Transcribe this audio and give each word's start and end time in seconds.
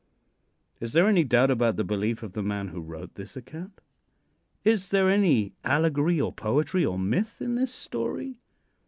Is 0.79 0.93
there 0.93 1.07
any 1.07 1.23
doubt 1.23 1.51
about 1.51 1.75
the 1.75 1.83
belief 1.83 2.23
of 2.23 2.33
the 2.33 2.41
man 2.41 2.69
who 2.69 2.81
wrote 2.81 3.13
this 3.13 3.37
account? 3.37 3.81
Is 4.63 4.89
there 4.89 5.11
any 5.11 5.53
allegory, 5.63 6.19
or 6.19 6.33
poetry, 6.33 6.83
or 6.83 6.97
myth 6.97 7.39
in 7.39 7.53
this 7.53 7.71
story? 7.71 8.39